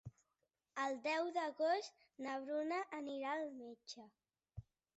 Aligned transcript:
El 0.83 0.95
deu 1.03 1.27
d'agost 1.35 2.01
na 2.27 2.39
Bruna 2.47 2.81
anirà 3.03 3.35
al 3.37 3.47
metge. 3.61 4.09